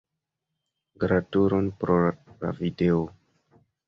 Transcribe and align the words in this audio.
Gratulon 1.03 1.69
pro 1.83 1.97
la 2.07 2.55
video. 2.61 3.05